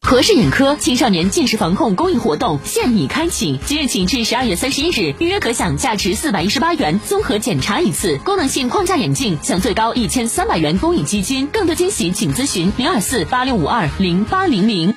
[0.00, 11.46] 和氏眼科青少年近视防控公益活动现已开启，即日起至十二月三十一日，预约可享价值四百一十八元综合检查一次，功能性框架眼镜享最高一千三百元公益基金。
[11.48, 14.94] 更多惊喜，请咨询零二四八六五二零八零零。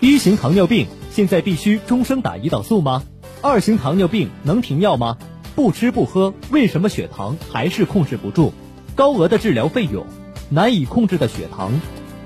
[0.00, 3.04] 一型糖尿病现在必须终生打胰岛素吗？
[3.40, 5.16] 二型糖尿病能停药吗？
[5.54, 8.52] 不吃不喝，为什么血糖还是控制不住？
[8.96, 10.04] 高额的治疗费用，
[10.48, 11.80] 难以控制的血糖，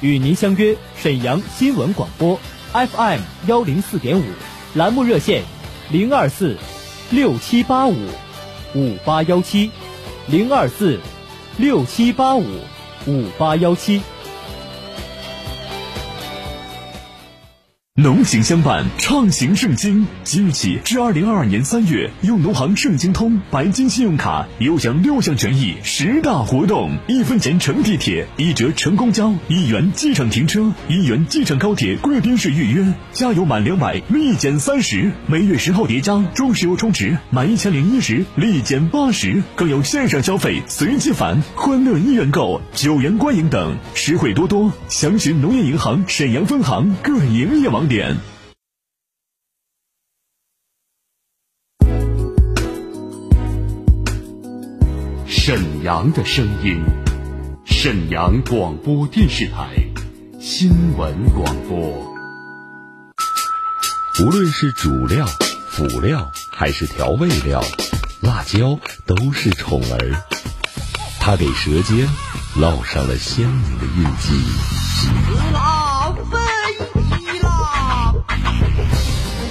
[0.00, 2.38] 与您相约沈阳新闻广播
[2.72, 4.24] FM 幺零四点五，
[4.74, 5.42] 栏目热线
[5.90, 6.56] 零二四
[7.10, 7.96] 六七八五
[8.74, 9.70] 五八幺七
[10.28, 11.00] 零二四
[11.56, 12.44] 六七八五
[13.06, 14.00] 五八幺七。
[18.00, 20.06] 农行相伴，畅行盛京。
[20.22, 44.72] 即日起至二零二二年三月，用农行盛京通白金信用卡，有享六项权益，十大活动：一分钱乘地铁，一折乘公交，一元机场停车，一元机场高铁贵宾室预约，加油满两百立减三十，每月十号叠加中石油充值满一千零一十立减八十，更有线上消费随机返、欢乐一元购、九元观影等，实惠多多。
[44.88, 47.87] 详询农业银行沈阳分行各营业网。
[47.88, 48.16] 点。
[55.26, 56.84] 沈阳的声音，
[57.64, 59.76] 沈阳广播电视台
[60.38, 61.78] 新闻广播。
[64.20, 65.24] 无论是主料、
[65.70, 67.62] 辅料还是调味料，
[68.20, 70.22] 辣椒都是宠儿，
[71.20, 72.06] 它给舌尖
[72.56, 75.77] 烙上了鲜明的印记。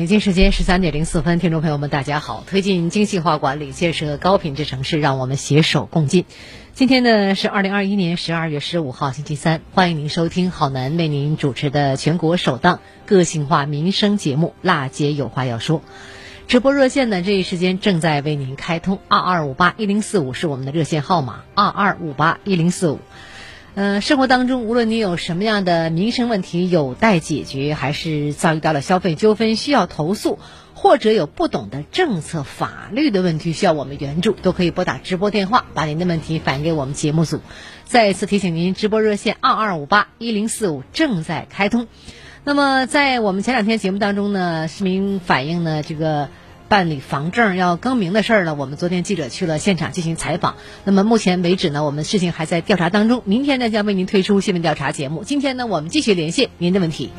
[0.00, 2.42] 北京时间十三点零四分，听众朋友们，大家好！
[2.46, 6.24] 推进精细化管理，建设高品质城市，让我们携手共进。
[6.72, 15.80] 今天呢是二零二一年十二月十五号，星期三，欢迎您收听郝楠为您主持的全国首档个性化民生节目《辣姐有话要说》。
[16.48, 23.00] 直播热线呢，这一时间正在为您开通，二二五八一零四五是我们的热线号码，二二五八一零四五。
[23.76, 30.40] 呃，生活当中，无论你有什么样的民生问题有待解决，还是遭遇到了消费纠纷需要投诉，
[30.74, 37.40] 或者有不懂的政策法律的问题需要我们援助，都可以拨打直播电话，把您的问题反映给我们节目组。
[37.84, 41.86] 再一次提醒您，直播热线二二五八一零四五正在开通。
[42.42, 46.28] 那么，在我们前两天节目当中呢，市民反映呢，这个
[46.70, 50.54] 办理房证要更名的事儿呢，我们昨天记者去了现场进行采访。
[50.84, 53.22] 那么目前为止呢，我们事情还在调查当中。
[53.24, 55.24] 明天呢，将为您推出新闻调查节目。
[55.24, 57.10] 今天呢，我们继续连线您的问题。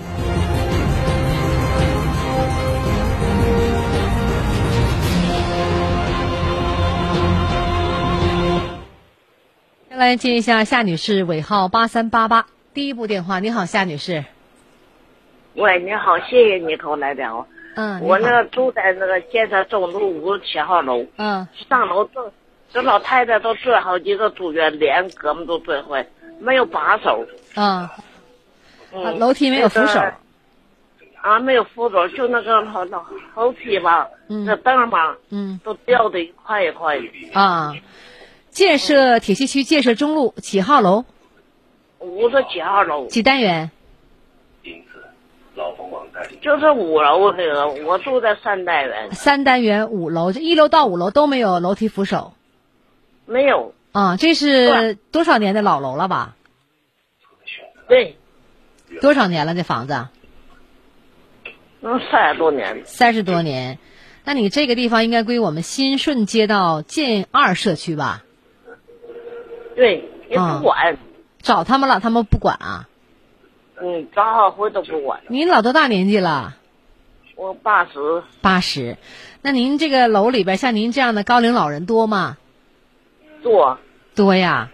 [9.90, 13.42] 先来接一下夏女士尾号八三八八第一部电话。
[13.42, 14.24] 你好，夏女士。
[15.56, 17.46] 喂，你好，谢谢你给我来电话。
[17.76, 21.06] 嗯，我那个住在那个建设中路五十七号楼。
[21.18, 21.48] 嗯。
[21.70, 22.32] 上楼这
[22.74, 26.06] 这老太太都拽好几个住院，连胳膊都拽坏，
[26.40, 27.26] 没有把手。
[27.56, 27.90] 嗯。
[28.94, 29.20] 嗯。
[29.20, 30.00] 楼梯没有扶手。
[31.22, 37.32] 啊，没有扶手，就那个老老楼梯吧，那凳吧，嗯，都掉的一块一块的。
[37.34, 37.74] 啊。
[38.50, 41.06] 建设铁西区建设中路几号楼？
[42.00, 43.06] 五十七号楼。
[43.06, 43.72] 几单元？
[46.42, 49.12] 就是五楼那个，我住在三单元。
[49.12, 52.34] 三单元五楼，这一楼到五楼都没有楼梯扶手。
[53.26, 53.74] 没有。
[53.92, 56.36] 啊，这是多少年的老楼了吧？
[57.88, 58.18] 对。
[59.02, 59.56] 多少年了？
[59.56, 60.08] 这房子？
[61.82, 62.82] 嗯，三十多年。
[62.86, 63.80] 三十多年，
[64.26, 68.24] 那你这个地方应该归我们新顺街道建二社区吧？
[69.76, 70.98] 对，也不管。
[71.42, 72.88] 找他们了，他们不管啊。
[73.82, 75.20] 嗯，张好回都不管。
[75.28, 76.56] 您老多大年纪了？
[77.36, 78.24] 我八十。
[78.42, 78.98] 八十，
[79.42, 82.38] 那您这个楼里边像您这样的高龄老人多吗？
[83.42, 83.80] 多。
[84.16, 84.70] 多呀。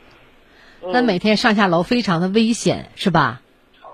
[0.82, 3.42] 那每天上下楼非常的危险，是吧？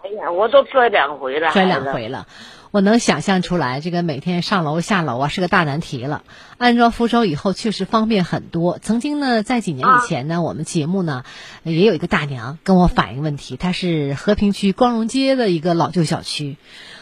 [0.03, 1.51] 哎呀，我都摔两回了。
[1.51, 2.27] 摔两回了。
[2.73, 6.23] 我能想象出来，这个每天上楼下楼啊是个大难题了。
[6.57, 8.79] 安装扶手以后确实方便很多。
[8.79, 11.23] 曾经呢，在几年以前呢，我们节目呢
[11.61, 16.57] 也有一个大娘跟我反映问题，她是和平区光荣街的一个老旧小区。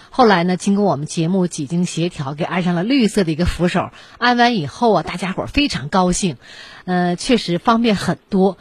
[0.09, 3.91] 后来呢，经过我们节目几经协调，给安上了绿色的一个扶手。
[4.17, 6.35] 安完以后啊，大家伙非常高兴，
[6.83, 8.57] 呃，确实方便很多。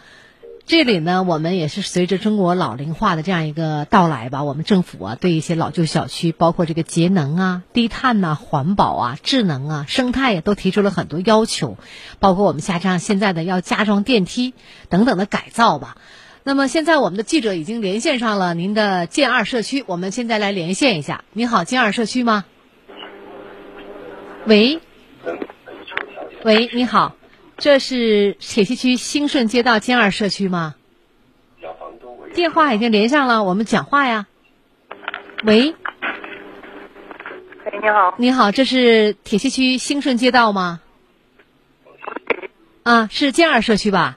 [0.70, 11.76] 这里呢，我们也是随着中国老龄化的这样一个到来吧，我们政府啊，对一些老旧小区，包括这个节能啊、低碳呐、环保啊、智能啊、生态呀，都提出了很多要求，
[12.20, 14.54] 包括我们加上现在的要加装电梯
[14.88, 15.96] 等等的改造吧。
[16.44, 21.24] 那么现在我们的记者已经连线上了您的建二社区，我们现在来连线一下。
[21.32, 22.44] 你好，建二社区吗？
[24.46, 24.78] 喂，
[26.44, 27.16] 喂，你好。
[27.60, 30.76] 这是铁西区兴顺街道建二社区吗？
[32.32, 34.26] 电话已经连上了，我们讲话呀。
[35.44, 35.74] 喂。
[37.64, 38.14] 哎，你好。
[38.16, 40.80] 你好，这是铁西区兴顺街道吗？
[42.82, 44.16] 啊，是建二社区吧？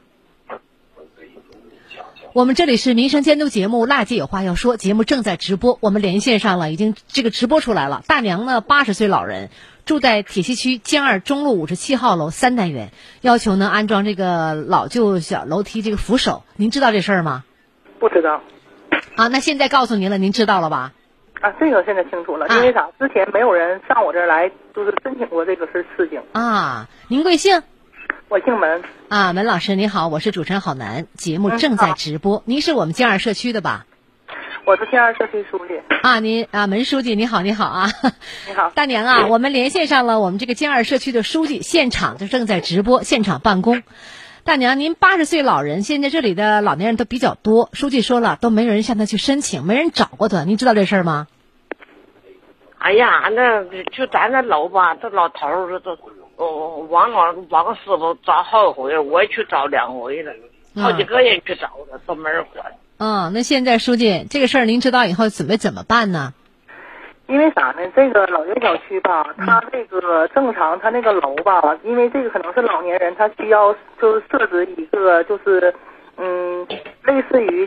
[2.31, 8.03] 我们这里是民生监督节目《辣姐有话要说》，节目正在直播，我们连线上了，已经这个直播出来了。
[8.07, 9.49] 大娘呢，八十岁老人。
[9.85, 12.91] 住在铁西区建二中路五十七号楼三单元，
[13.21, 17.43] 要求呢安装这个老旧小楼梯这个扶手，您知道这事儿吗？
[17.99, 18.41] 不知道。
[19.15, 20.93] 啊，那现在告诉您了，您知道了吧？
[21.41, 22.87] 啊，这个现在清楚了，因为啥？
[22.97, 26.21] 之前没有人上我这儿来，就是申请过这个事事情。
[26.31, 27.61] 啊，您贵姓？
[28.29, 28.81] 我姓门。
[29.09, 32.41] 啊，门老师您好，我是主持人郝楠，节目正在直播。
[32.45, 33.85] 您是我们建二社区的吧？
[34.65, 37.89] 我是建二社区书记啊，您啊，门书记你好，你好啊，
[38.47, 43.83] 你好，大娘啊，我们连线上了我们这个建二社区的书记，现场就正在直播，现场办公。
[44.45, 51.27] 大娘，您八十岁老人，现在这里的老年人都比较多，书记说了，都没人向他去申请，没人找过他，您知道这事儿吗？
[52.77, 55.97] 哎呀，那就咱这楼吧，这老头儿这
[56.37, 60.31] 哦，王老王师傅找好几回了，我也去找两回了，
[60.81, 62.65] 好几个人去找了，都没人管。
[63.03, 66.31] 嗯，那现在书记这个事儿您知道以后准备怎么办呢？
[67.27, 67.79] 因为啥呢？
[67.93, 75.73] 这个老旧小区吧，它这个正常，它那个楼吧，因为这个可能是老年人，他需要就是设置一个就是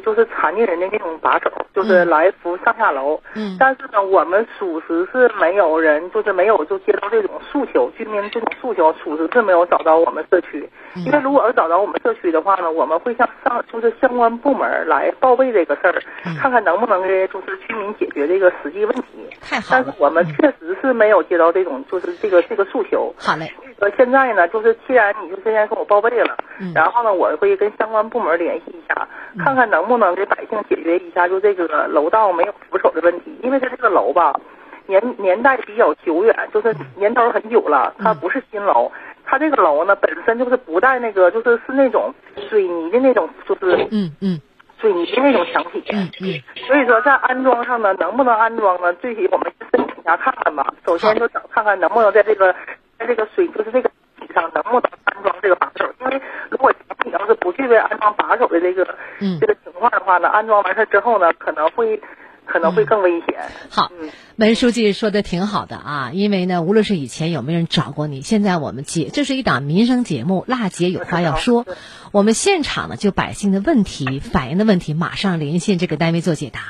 [0.06, 3.20] 就是残疾人的那种把手，就是来扶上下楼。
[3.34, 3.56] 嗯。
[3.58, 10.70] 但是呢，我们属实是没有人，就是没有就接到这种诉求，居民这种诉求，属实是没有找到我们社区。
[11.04, 16.00] 因为如果要找到我们社区的话呢，我们会向上就是相关部门来报备这个事儿，
[16.40, 19.02] 看看能不能给就是居民解决这个实际问题。
[19.40, 23.12] 太好但是我们确实是没有接到这种就是这个这个诉求。
[23.18, 23.52] 好嘞。
[23.78, 29.06] 呃，现在呢，就是既然你就现在跟我报备了，嗯然后呢，我会跟相关部门联系一下，
[29.44, 33.38] 看看能不能给百姓解决一下就这个楼道没有扶手的问题。
[33.42, 34.38] 因为它这个楼吧，
[34.86, 38.90] 年年代比较久远，就是年头很久了，它不是新楼。
[39.24, 42.14] 它这个楼呢，本身就是不带那个，就是是那种
[42.48, 44.40] 水泥的那种，就是嗯嗯，
[44.80, 45.82] 水泥的那种墙体。
[45.92, 46.40] 嗯嗯。
[46.66, 48.92] 所以说在安装上呢，能不能安装呢？
[48.94, 50.72] 具体我们申请一下看看吧。
[50.86, 52.54] 首先就找看看能不能在这个
[52.98, 53.88] 在这个水就是这个
[54.20, 55.84] 体上能不能安装这个把手？
[56.00, 56.72] 因为如果
[57.10, 57.26] 墙
[57.74, 58.86] 安装把手的这个、
[59.20, 62.00] 嗯这个情况的话呢，安装完事儿之后呢，可能会
[62.44, 63.36] 可能会更危险。
[63.68, 63.90] 好，
[64.36, 71.66] 文书记说的挺好的啊，因为呢，无论是以前有没有人找过你，现在我们节这是一档民生节目，辣姐有话要说，
[72.12, 76.60] 我们现场呢就百姓的问题、反映的问题，马上连线这个单位做解答。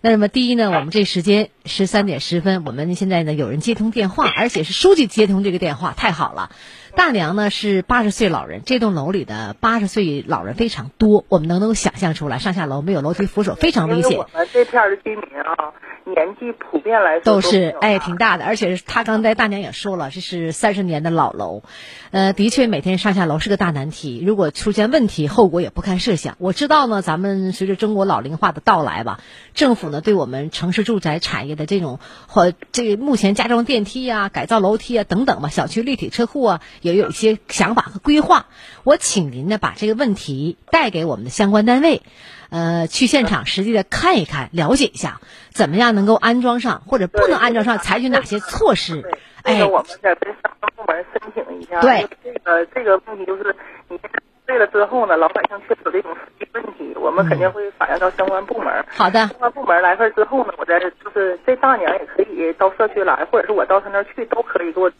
[0.00, 6.50] 那么第一呢，我们这时间十三点十分，我们现在呢有人接通电话，而且是书记接通这个电话，太好了。
[6.96, 14.28] 大娘呢是八十岁老人，这栋楼里的八十岁老人非常多，我们能能够想象出来，上下楼没有楼梯扶手，非常危险我。
[14.32, 15.74] 们这片儿的居民啊，
[16.04, 21.62] 年纪普遍来说都比较是哎挺大的，而且是他刚才大娘也说了，这是三十年的老楼，
[22.10, 24.22] 呃，的确每天上下楼是个大难题。
[24.24, 26.36] 如果出现问题，后果也不堪设想。
[26.38, 29.20] 我知道呢，咱们随着中国老龄化的到来吧，
[29.52, 31.98] 政府呢对我们城市住宅产业的这种
[32.28, 38.46] 或这个目前加装电梯啊、改造楼梯啊等等吧，小区立体车库啊，也有一些想法和规划。
[38.84, 42.02] 我请您呢把这个问题带给我们的相关单位。
[42.50, 49.02] 呃，去现场实际的看一看，了解一下，怎么样能够安装上，或者不能安装上，采取哪些措施？
[49.42, 51.80] 哎这个，我们得跟相关部门申请一下。
[51.80, 53.56] 对这个这个问题就是
[53.88, 53.98] 你
[54.46, 58.84] 对了之后呢，老百姓确实有这种实际问题，我们肯定会反映到相关部门。
[58.88, 59.26] 好的。
[59.26, 64.92] 相关部门来份之后呢，我再就是这大娘也可以到社区来，或者是我到他那儿去，都可以给我。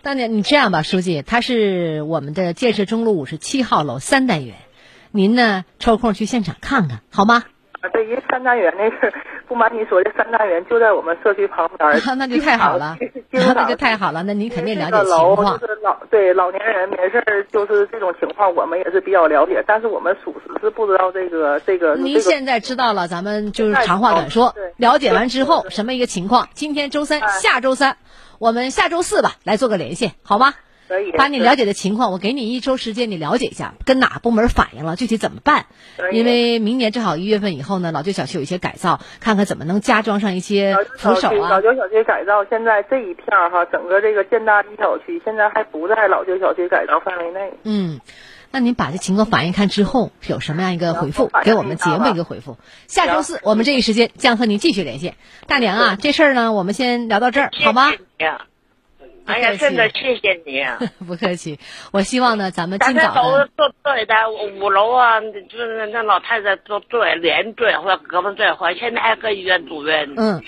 [0.00, 4.54] 大娘，你这样吧，书记，他是我们的建设中路五十七号楼三单元，
[5.10, 7.44] 您呢抽空去现场看看，好吗？
[7.80, 9.12] 啊，对，因为三单元那事，
[9.46, 12.96] 不瞒你说，这三单元就在我们社区旁边儿那就太好了，
[13.30, 15.66] 那就太好了，那您肯定了解情况就。
[15.66, 21.94] 是老对老年人没事儿，就是这种情况，我们也是比较了解，但是我们属实是不知道这个这个。
[21.94, 26.48] 这个您现在知道了，咱们就是长话短说，了解完之后什么一个情况？
[26.54, 27.96] 今天周三，下周三，
[28.40, 30.54] 我们下周四吧来做个连线，好吗？
[30.88, 31.12] 可以。
[31.12, 35.66] 把你了解的情况，我给你一周时间，你了解一下，跟哪部门反映了，具体怎么办？
[36.12, 41.60] 因为明年正好一月份以后呢，老旧小区有一些改造，看看怎么能加装上一些扶手啊老。
[41.60, 47.52] 旧小区改造，现在这一片儿哈，整个这个建大一小区现在还不在老旧小区改造范围内。
[47.64, 48.00] 嗯，
[48.50, 52.56] 那您把这情况反映看之后，有什么样一个回复，给我们节目一个回复。
[52.86, 55.16] 下周四我们这一时间将和您继续连线。
[55.46, 57.92] 大娘啊，这事儿呢，我们先聊到这儿，好吗？
[59.28, 60.78] 哎呀，真的谢谢你啊！
[61.06, 61.58] 不客气，
[61.92, 64.14] 我希望呢，咱们咱尽早都做对的，
[64.58, 70.40] 五楼啊，就是那老太太做对，连坠或者胳膊坠坏，现在还搁医院住院呢。
[70.40, 70.42] 嗯，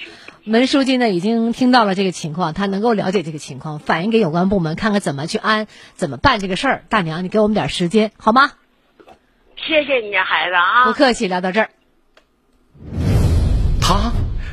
[0.45, 6.85] 门书记呢已经听到了这个情况，他能够了解这个情况，反映给有关部门，看看怎么去安，怎么办这个事儿。
[6.89, 8.53] 大娘，你给我们点时间好吗？
[9.57, 10.87] 谢谢你，孩子啊！
[10.87, 11.69] 不客气，聊到这儿。
[13.83, 14.11] 他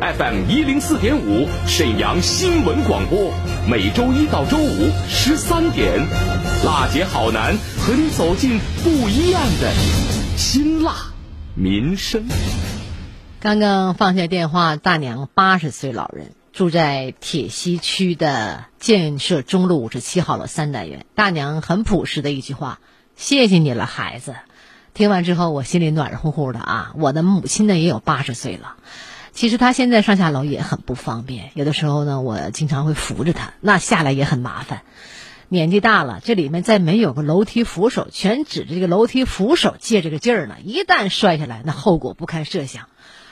[0.00, 3.32] ，FM 一零四点五沈阳新闻广播，
[3.68, 6.00] 每周一到周五十三点，
[6.64, 9.70] 辣姐好男和你走进不一样的
[10.36, 10.94] 辛辣
[11.54, 12.26] 民生。
[13.40, 21.04] 刚刚放下电话，大娘八十岁老人住在铁西区的建设中路五十七号楼三单元。
[21.14, 22.80] 大娘很朴实的一句话
[23.16, 24.34] ：“谢谢你了，孩子。”
[24.92, 26.92] 听完之后，我心里暖乎乎的啊！
[26.96, 28.74] 我的母亲呢也有八十岁了，
[29.32, 34.82] 其实他现在上下楼也很不方便，有的时候呢，我经常会扶着他，那下来也很麻烦。
[35.48, 42.86] 年纪大了，这里面再没有个楼梯扶手，全指着这个楼梯扶手借这个劲儿呢，一旦摔下来，那后果不堪设想。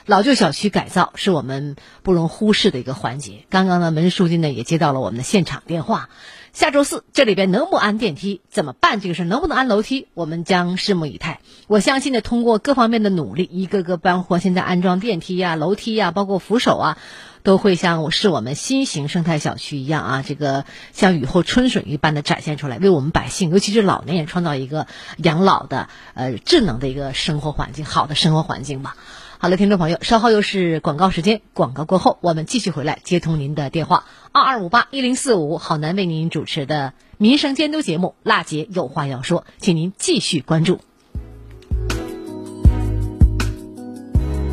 [0.05, 3.45] 老旧小区改造是我们不容忽视的一个环节。
[3.49, 6.09] 刚刚呢，文书记呢也接到了我们的现场电话。
[6.51, 11.41] 下周四这里边能不安电梯，怎么办这个事，能不能安楼梯，我们将拭目以待。
[11.67, 16.97] 我相信呢，通过各方面的努力，一个个包括现在安装电梯呀、楼梯呀，包括扶手啊，
[17.43, 24.87] 都会像是我们新型生态小区一样啊，这个像雨后春笋一般的展现出来，为我们百姓，尤其是老年人创造一个
[25.17, 28.97] 养老的呃智能的一个生活环境，好的生活环境吧。
[29.41, 34.03] 好了，听众朋友，稍后又是广告时间，广告过后我们继续回来接通您的电话，
[34.33, 40.81] 二二五八一零四五，好男为您主持的民生监督节目《辣姐有话要说》，请您继续关注。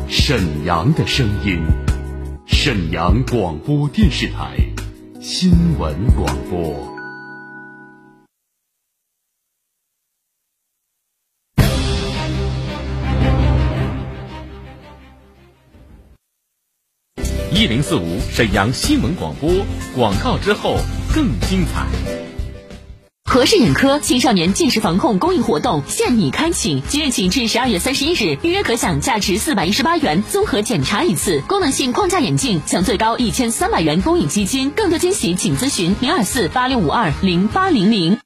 [0.07, 1.59] 沈阳的声音，
[2.45, 4.55] 沈阳广播电视台
[5.19, 6.96] 新闻广播。
[17.57, 19.49] 一零四五沈阳新闻广播，
[19.95, 20.77] 广告之后
[21.11, 21.87] 更精彩。
[23.25, 34.69] 和氏眼科青少年近视防控公益活动现已开启，即日起至十二月三十一日，预约可享价值四百一十八元综合检查一次，功能性框架眼镜享最高一千三百元公益基金。
[34.69, 38.19] 更多惊喜，请咨询零二四八六五二零八零零。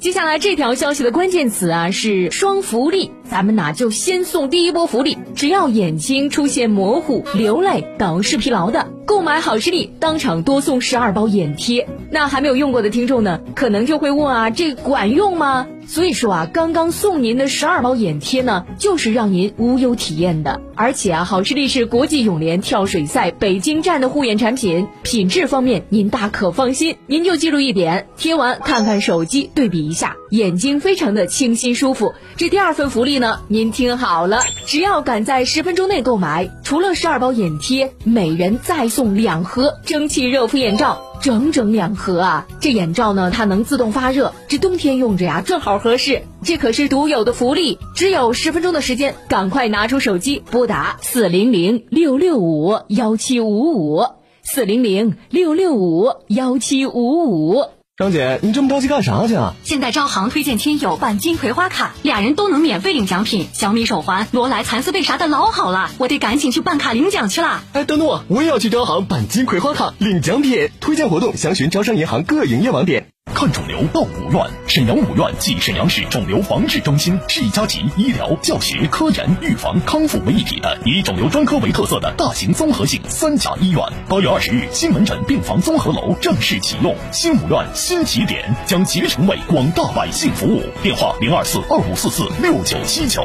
[0.00, 11.88] 接下来这条消息的关键词啊是双福利，咱们哪就先送第一波福利，只要眼睛出现模糊、流泪、等视疲劳的，购买好视力当场多送十二包眼贴。
[12.12, 15.66] 那还没有用过的听众呢，可能就会问啊，这管用吗？
[15.88, 20.60] 所以说啊，刚刚送您的十二包眼贴呢，就是让您无忧体验的。
[20.76, 26.96] 而且啊，好视力是国际泳联跳水赛北京站的护眼产品，品质方面您大可放心。
[27.06, 32.12] 您就记住一点，贴完看看手机，对比一下，眼睛非常的清新舒服。
[32.36, 41.02] 这第二份福利呢，您听好了，只要赶在十分钟内购买，除了十二包眼贴，每人再送两盒蒸汽热敷眼罩。
[41.20, 42.46] 整整两盒啊！
[42.60, 46.22] 这眼罩呢，它能自动发热，这冬天用着呀，正好合适。
[46.42, 54.04] 这可是独有的福利，只有十分钟的时间，赶快拿出手机拨打四零零六六五幺七五五
[54.42, 57.77] 四零零六六五幺七五五。
[57.98, 59.54] 张姐，你这么着急干啥去啊？
[59.64, 67.60] 现在招行推荐亲友办金葵花卡，俩人都能免费领奖品，小米手环、罗莱蚕丝被啥的老好了，我得赶紧去办卡领奖去了。
[67.72, 70.70] 哎，等等我，我也要去招行办金葵花卡领奖品。
[70.78, 73.08] 推荐活动详询招商银行各营业网点。
[73.34, 83.80] 看肿瘤到五院，沈阳五院即沈阳市肿瘤防治中心，是一家集医疗、教学、科研、预防、康复为一体的以肿瘤专科为特色的大型综合性三甲医院。
[84.08, 90.62] 八月二十日，新门诊病房综合楼正式启用，新五院新起点将竭诚为广大百姓服务。
[90.82, 93.24] 电话零二四二五四四六九七九。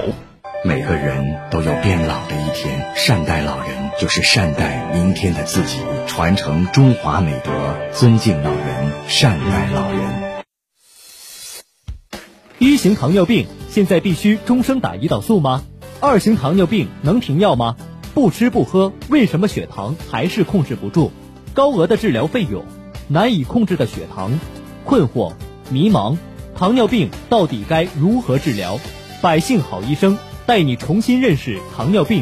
[0.66, 5.78] 每个人都有变老的一天，善待老人就是善待明天的自己，
[6.08, 7.52] 传承中华美德，
[7.94, 10.44] 尊敬老人，善待老人。
[12.58, 15.64] 一型糖尿病现在必须终生打胰岛素吗？
[16.00, 17.76] 二型糖尿病能停药吗？
[18.16, 21.12] 不吃不喝，为什么血糖还是控制不住？
[21.54, 22.66] 高额的治疗费用，
[23.08, 24.32] 难以控制的血糖，
[24.86, 25.34] 困惑、
[25.70, 26.18] 迷茫，
[26.56, 28.80] 糖尿病到底该如何治疗？
[29.22, 30.18] 百姓好医生。
[30.46, 32.22] 带你重新认识糖尿病，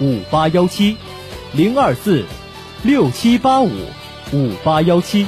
[0.00, 0.96] 五八幺七，
[1.52, 2.24] 零二四
[2.84, 3.70] 六七八五
[4.32, 5.26] 五八幺七。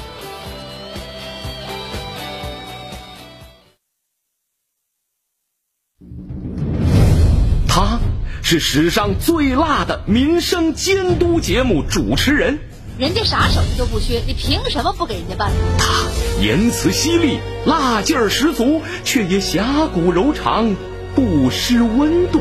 [7.66, 7.98] 他
[8.42, 12.60] 是史上最辣的民生监督节目主持人，
[12.96, 15.50] 人家啥手艺都不缺，你凭什么不给人家办？
[15.78, 16.08] 他
[16.40, 20.76] 言辞犀利，辣劲儿十足，却也侠骨柔肠，
[21.16, 22.40] 不失温度。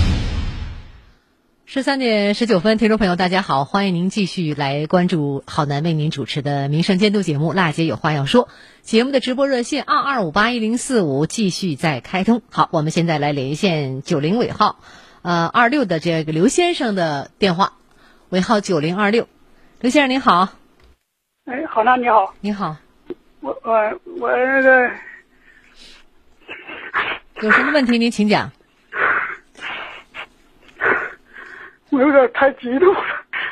[1.73, 8.47] 十三点十九分，听众朋友，大家好，欢迎您继续来关注好男为您主持的民生监督节目《辣姐有话要说》。
[8.81, 12.41] 节目的直播热线二二五八一零四五继续在开通。
[12.51, 14.79] 好，我们现在来连线九零尾号，
[15.21, 17.77] 呃二六的这个刘先生的电话，
[18.27, 19.29] 尾号九零二六。
[19.79, 20.49] 刘先生您好。
[21.45, 22.33] 哎，好男你好。
[22.41, 22.75] 你好。
[23.39, 23.71] 我我
[24.19, 24.91] 我那个
[27.39, 28.51] 有什么问题您请讲。
[31.91, 33.01] 我有点太激动了，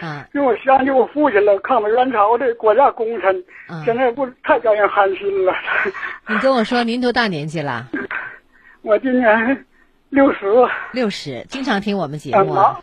[0.02, 5.54] 嗯，因为我想起我父亲了，抗美援朝的国家功臣，嗯，现在不太叫人寒心了。
[6.28, 7.86] 你跟我说您多大年纪了？
[8.82, 9.65] 我今年
[10.10, 10.45] 六十。
[10.93, 12.80] 六十，经常听我们节目啊？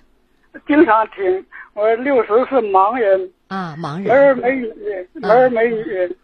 [0.66, 1.44] 经常听。
[1.72, 4.72] 我六十是盲人啊，盲人，没儿没女，
[5.14, 6.16] 没儿没女。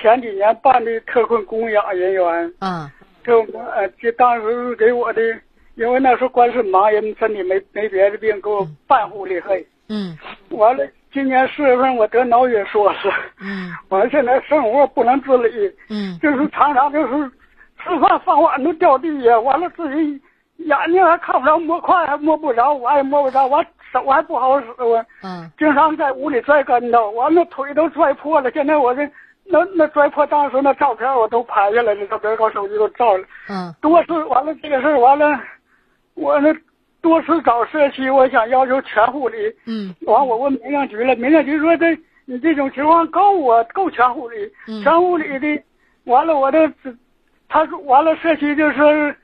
[0.00, 2.92] 前几年办的特困供养人员啊，
[3.24, 3.40] 就
[3.74, 5.20] 呃，就当时给我的。
[5.78, 9.64] 因为那时候光是忙人，身体没没别的病，给我半护理费。
[9.88, 10.18] 嗯。
[10.50, 12.94] 完了，今年四月份我得脑血栓了。
[13.40, 13.70] 嗯。
[13.88, 15.72] 完了，现在生活不能自理。
[15.88, 16.18] 嗯。
[16.20, 17.30] 就是常常就是
[17.80, 20.20] 吃饭饭碗都掉地下，完了自己
[20.56, 28.50] 眼睛还看不着，摸筷还摸不着，我也摸不着，我手还不好使，我嗯，经常在屋里摔跟头，完了腿都摔破了。
[28.50, 29.08] 现在我这
[29.44, 33.24] 那那摔破当时那照片我都拍下来了，照片搞手机都照了。
[33.48, 35.40] 嗯，多次完了这个事儿完了，
[36.18, 36.52] 我那
[37.00, 39.36] 多次找社区，我想要求全护理。
[39.66, 44.36] 嗯，完我问民政局了，民政局说这你这种情况够啊，够全护理。
[44.66, 45.62] 嗯全护理的，
[46.04, 46.72] 完了我的，
[47.48, 49.14] 他说完了社区就说，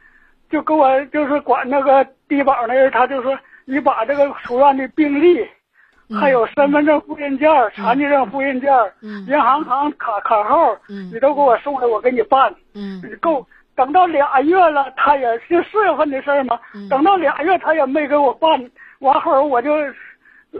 [0.50, 5.46] 就给我就是管那个低保那人，他就说你把这个出院的病历。
[6.20, 8.70] 还有身份证复印件、残疾证复印件、
[9.26, 10.76] 银行卡卡卡号，
[11.10, 12.54] 你都给我送来，我给你办。
[12.74, 13.44] 嗯，够。
[13.76, 16.58] 等到俩月了，他也是四月份的事儿嘛。
[16.88, 18.70] 等到俩月，他也没给我办。
[19.00, 19.76] 完后我就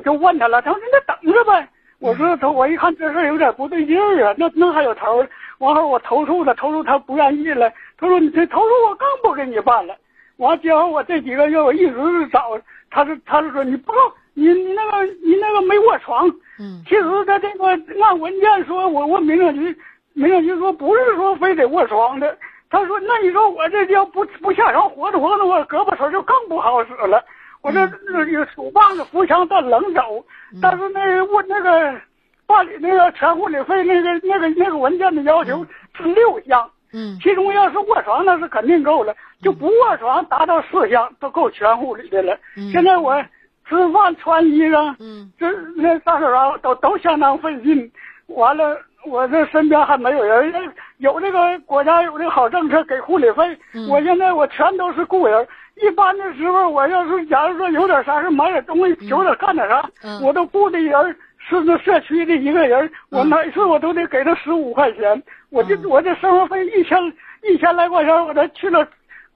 [0.05, 1.69] 就问他了，他说你再等着呗。
[2.01, 5.29] 我说他，我一看这事儿有点不对劲儿啊，那那还有头儿。
[5.59, 7.71] 完后我投诉他，投诉他不愿意了。
[7.97, 9.97] 他说你这投诉我更不给你办了。
[10.39, 12.59] 完结果我这几个月我一直是找，
[12.91, 13.99] 他是他是说你不够。
[14.37, 17.69] 你你那个你那个没卧床，嗯，其实他这个
[18.03, 19.79] 按文件说，我问民政局，
[20.13, 22.37] 民政局说不是说非得卧床的，
[22.75, 27.25] 他说那你说我这要不不下床活着活着，我胳膊腿就更不好使了，
[27.63, 30.25] 我这这手棒子扶墙在冷走，
[30.61, 32.01] 但是那我那个
[32.47, 35.65] 办理那个全护理费那个那个那个文件的要求
[35.97, 42.37] 是六项，嗯，其中要是卧床那是肯定够了，就不卧床达到四项都够全护理的了，
[42.73, 43.25] 现在我。
[43.67, 47.91] 吃饭穿衣裳，嗯，这那上手啊都都相当费劲。
[48.27, 50.53] 完了，我这身边还没有人，
[50.99, 53.59] 有这个国家有这个好政策给护理费。
[53.75, 55.47] 嗯、我现在我全都是雇人。
[55.77, 65.23] 一般的时候，我要是假如说有点啥事，买点东西，有点干点啥，嗯、我都雇的人是那社区的一个人，我每次我都得给他十五块钱。
[65.51, 66.99] 我这我这生活费一千
[67.43, 68.87] 一千来块钱，我这去了。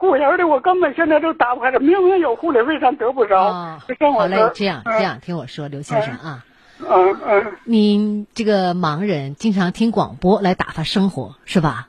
[0.00, 3.37] 雇人的我根本现在都打不开了，明明有护理费，咱得不着。
[3.48, 3.78] 哦、
[4.12, 6.44] 好嘞，这样这样，听我说，刘先生啊，
[6.80, 11.88] 嗯嗯，您这个盲人经常听广播来打发生活是吧？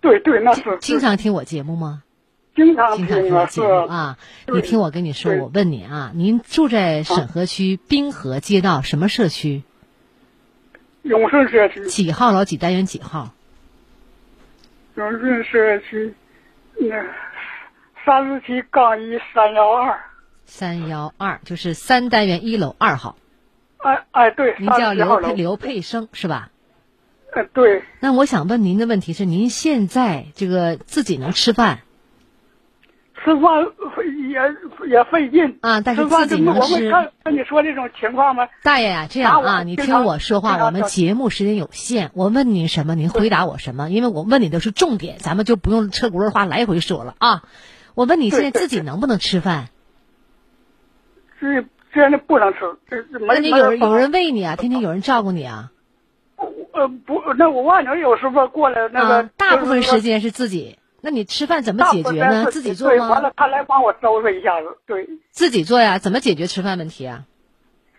[0.00, 0.78] 对对，那是。
[0.80, 2.02] 经常听我节目吗？
[2.54, 4.18] 经常经常听我节目啊！
[4.46, 9.62] 你听我跟你说，我问你啊，您住在沈河区滨河街道什么社区？
[11.02, 11.86] 永顺社区。
[11.86, 13.32] 几号楼几单元几号？
[14.96, 16.14] 永顺社区。
[16.80, 17.04] 那
[18.04, 20.00] 三十七杠一三幺二，
[20.44, 23.16] 三幺二就是三单元一楼二号。
[23.78, 26.50] 哎哎，对，您叫刘佩刘佩生是吧？
[27.32, 27.84] 呃，对。
[28.00, 31.80] 那我想问您的问题是：您现在这个自己能吃饭？
[33.24, 33.66] 吃饭
[34.30, 36.74] 也也费劲啊，但是自己能吃。
[36.74, 38.48] 我们看跟你说这种情况吗？
[38.62, 47.42] 大爷呀、啊，这样啊，你听我说话，我们节目时间有限，我问你什么，您回答我什么，因为我问你的是重点，咱们就不用车轱辘话来回说了啊。
[47.94, 49.68] 我问你现在自己能不能吃饭？
[51.40, 52.58] 是现在不能吃，
[53.26, 55.70] 那你有有人喂你啊，天天有人照顾你啊？
[56.72, 60.78] 呃，不，那我外甥有时候过来那个、啊，大部分时间是自己。
[61.00, 62.46] 那你吃饭怎么解决呢？
[62.50, 63.08] 自己做吗？
[63.08, 65.08] 完了，他来帮我收拾一下子，对。
[65.30, 65.98] 自己做呀？
[65.98, 67.24] 怎么解决吃饭问题啊？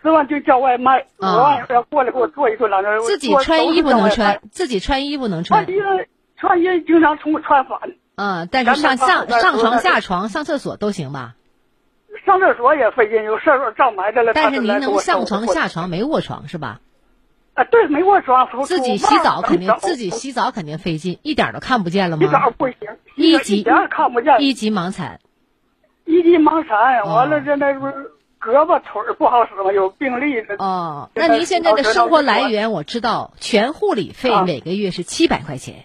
[0.02, 2.82] 吃饭就叫外卖，我外甥要过来给我做一顿了。
[3.00, 5.66] 自己穿衣服能穿，自己穿衣服能穿。
[5.66, 5.80] 穿衣
[6.36, 7.78] 穿衣经常从穿反。
[8.16, 11.34] 嗯，但是上上上床下床上厕所都行吧？
[12.24, 14.32] 上厕所也费劲，有事儿照埋汰了。
[14.34, 16.80] 但是您能上床下床，没卧床是吧？
[17.54, 18.48] 啊，对，没卧床。
[18.64, 22.26] 自己洗澡肯定自己洗澡肯定费劲，一点都看不见了吗？
[22.26, 22.76] 洗澡不行，
[23.16, 25.18] 一级看不见，一级盲残，
[26.04, 27.92] 一级盲残，完了现在不是
[28.40, 29.72] 胳膊腿不好使吗？
[29.72, 30.56] 有病历的。
[30.58, 35.84] 哦，那您现在的生活来源我知道，全护理费每个月是七百块钱。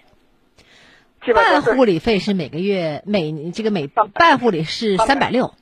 [1.34, 5.56] 半护理费是每个月每这个每半护理是三百六，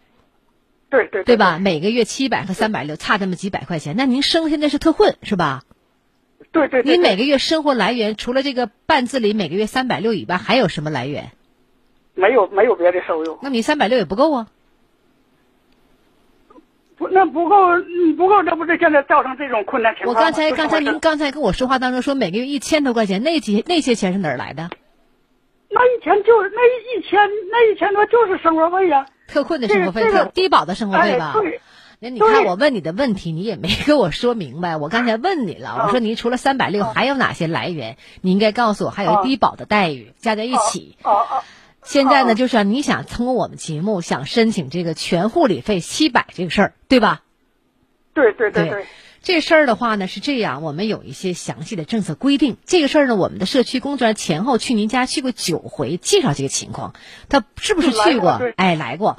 [0.94, 1.58] 对对对吧？
[1.58, 3.96] 每个月七百和三百六差这么几百块钱。
[3.98, 5.64] 那您生现在是特混是吧？
[6.52, 6.84] 对对。
[6.84, 11.32] 您每个月生活来源除了这个半自理每个月三百六以外，还有什么来源？
[12.14, 13.40] 没有没有别的收入。
[13.42, 14.48] 那你三百六也不够啊。
[16.96, 17.56] 不，那不够，
[18.16, 24.70] 不够，那不是现在造成这种困难情况我刚才刚才您刚才跟我说话当中说每个月一千多块钱，那几那些钱是哪儿来的？
[25.70, 31.36] 那一千就是那一千那一千多就是生活费呀，特困的生活费，特低保的生活费吧？
[32.00, 34.76] 那你看我问你的问题，你也没给我说明白。
[34.76, 37.96] 我刚才问你了，我说您除了三百六还有哪些来源？
[38.22, 40.98] 你应该告诉我，还有低保的待遇加在一起。
[41.82, 47.24] 现在呢，就是你想通过我们节目想申请这个全护理费七百这个事儿，对吧？
[48.14, 48.86] 对对对对。
[49.24, 52.58] 这事儿的话呢是这样，我们有一些详细的政策规定。
[52.66, 56.94] 这个事儿呢，我们的社区工作人员前后去您家去过九回，介绍这个情况。
[57.30, 58.42] 他是不是去过？
[58.58, 59.18] 哎，来过。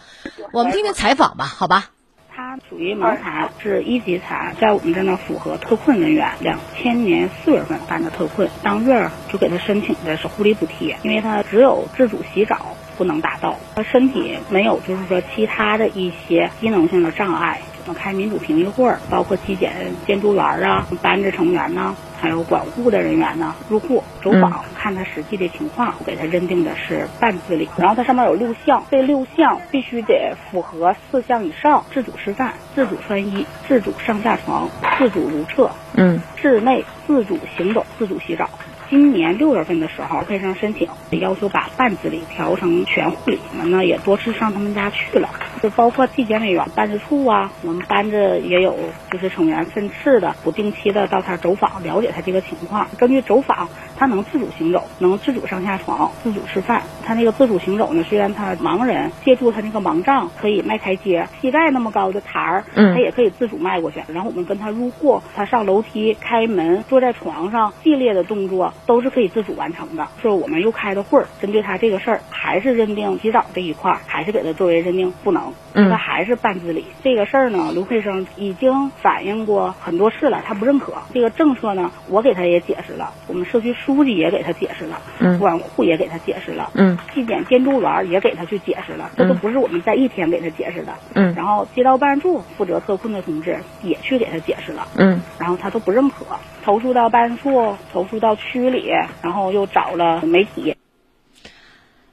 [0.53, 1.89] 我们听听采访吧，好吧？
[2.37, 6.33] 他属于盲残，是一级残，在我们这呢符合特困人员。
[6.41, 17.63] 两千年四月份办的特困，当月就给他申请的是护理补贴，因为他只有自主洗澡不能达到，他身体没有就是说其他的一些机能性的障碍。
[17.87, 27.69] 我开民主评议会，包括纪检监督员啊、班子成员呢，还有管护的人员呢，入户走访，看他实际的情况，给他认定的是半自理。
[27.77, 38.49] 然后它上面有六项，这六项必须得符合四项以上：自主吃饭、自主穿衣、自主上下床、自主如厕、嗯，室内自主行走、自主洗澡。
[38.89, 40.89] 今年六月份的时候，配生申请，
[41.21, 43.41] 要求把半自理调成全护理。
[43.53, 45.29] 我们呢也多次上他们家去了，
[45.65, 48.77] 就包括纪检委员办事处啊，我们班子也有，
[49.11, 52.87] 就是成员分次的不定期的到他走访，了解他这个情况。
[52.99, 56.83] 根据走访，他能自主行走，能自主上下床，自主吃饭。
[57.03, 64.03] 他那个自主行走呢，虽然他盲人，借助他那个盲杖可以迈台阶，膝盖那么高的台儿，他也可以自主迈过去。
[64.09, 68.75] 然后我们跟他入户，他上楼梯、开门、坐在床上，系列的动作。
[68.85, 70.07] 都是可以自主完成的。
[70.21, 76.85] 说我们又开了会儿，针对他这个事儿，还是认定洗澡这一块儿，还是给他作为认定不能，他还是半自理。
[77.03, 81.91] 这个事儿呢，刘培生已经反映过很多次了，他不认可这个政策呢。
[82.09, 90.93] 我给他也解释了，我们社区书记也给他解释了，管护也给他解释了，嗯纪检监督员也给他去解释了，这都不是我们在一天给他解释的。
[91.15, 96.25] 嗯，然后街道办事处负责特困的同志也去给他解释了，嗯，然后他都不认可，
[96.65, 98.93] 投诉到办事处，投诉到区里。
[99.23, 100.77] 然后又找了媒体。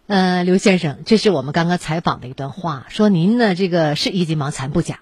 [0.07, 4.99] 呃，刘先生，这是我们刚刚采访的一段话，说您呢这个是一级盲残不假，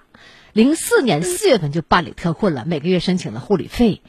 [0.54, 4.02] 零四年四月份就办理特困了，每个月申请了护理费。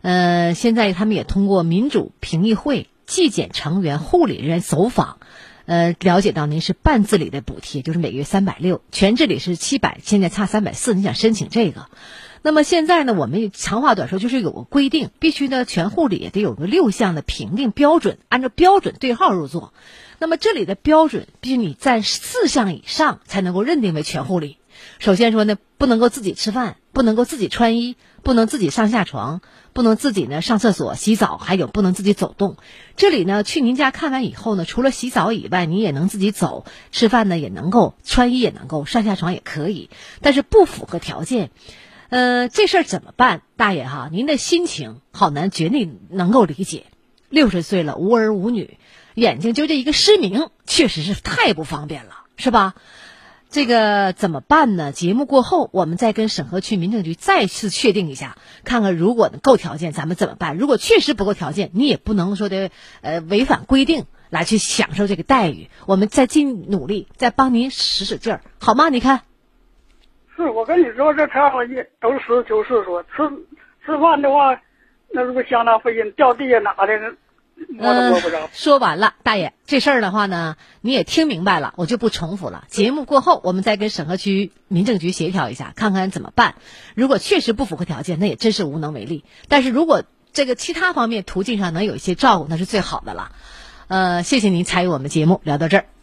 [0.00, 5.18] 呃，现在他们也通过民主评议会、纪检成员、护理人员走访，
[5.66, 11.88] 呃，了解到您是半自理的补贴，就是每月三百六，全自理是七百，现在差三百四，你想申请这个？
[12.46, 19.74] 那么现在呢，我们长话短说，就是有个规定，必须呢全护理得有个六项的评定标准，按照标准对号入座。
[20.20, 24.58] 那么这里的标准必须你在四项以上才能够认定为全护理。
[25.00, 29.40] 首先说呢，不能够自己吃饭，不能够自己穿衣，不能自己上下床，
[29.72, 32.58] 不能自己呢上厕所、洗澡，还有不能自己走动。
[32.96, 41.50] 这里呢去您家看完以后呢，除了洗澡以外，你也能自己走，吃饭呢也能够，穿衣也能够，上下床也可以，但是不符合条件。
[42.08, 44.08] 呃，这事儿怎么办，大爷哈？
[44.12, 46.84] 您的心情好难绝对能够理解。
[47.28, 48.78] 六十岁了，无儿无女，
[49.14, 52.74] 眼睛就这一个失明，确实是太不方便了，是吧？
[53.50, 54.92] 这个怎么办呢？
[54.92, 60.56] 节目过后，我们再跟沈河区民政局再次确定一下，看看如果够条件，咱们怎么办？
[60.56, 65.70] 如果确实不够条件，你也不能说的呃违反规定来去享受这个待遇。
[65.86, 68.88] 我们再尽努力，再帮您使使劲儿，好吗？
[68.90, 69.22] 你看。
[70.36, 73.22] 是我跟你说，这天我也都实事求是说，吃
[73.84, 74.60] 吃饭的话，
[75.10, 76.12] 那是不相当费劲？
[76.12, 77.16] 掉地下哪的，
[77.70, 78.48] 摸都摸不着。
[78.52, 82.64] 说完了，大爷，这事儿的话呢，你也听明白了，我就不重复了。
[82.68, 86.56] 节目过后，我们再跟沈河区民政局协调一下，看看怎么办。
[86.94, 89.24] 如果确实不符合条件，那也真是无能为力。
[89.48, 93.32] 但是如果这个其他方面途径上能有一些照顾，那是最好的了。
[93.88, 95.95] 呃，谢谢您参与我们节目，聊到这儿。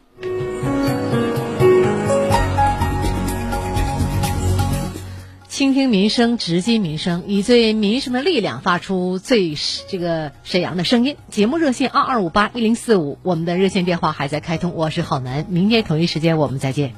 [5.63, 9.55] 倾听民生，直击民生，以最民生的力量发出最
[9.87, 11.15] 这个沈阳的声音。
[11.29, 14.73] 节目热线二二五八一零四五，我们的热线电话还在开通。
[14.75, 16.93] 我是郝楠，明天同一时间我们再见。